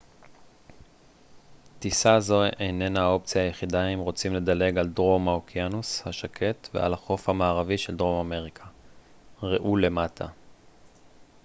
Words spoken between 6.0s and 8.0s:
השקט ועל החוף המערבי של